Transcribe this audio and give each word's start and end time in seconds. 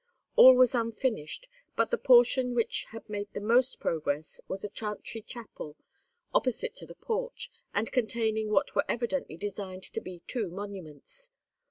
All 0.35 0.55
was 0.55 0.73
unfinished, 0.73 1.47
but 1.75 1.91
the 1.91 1.97
portion 1.99 2.55
which 2.55 2.85
had 2.85 3.07
made 3.07 3.31
the 3.33 3.39
most 3.39 3.79
progress 3.79 4.41
was 4.47 4.63
a 4.63 4.69
chantry 4.69 5.21
chapel 5.21 5.77
opposite 6.33 6.73
to 6.77 6.87
the 6.87 6.95
porch, 6.95 7.51
and 7.71 7.91
containing 7.91 8.49
what 8.49 8.73
were 8.73 8.83
evidently 8.89 9.37
designed 9.37 9.83
to 9.83 10.01
be 10.01 10.23
two 10.25 10.49
monuments. 10.49 11.29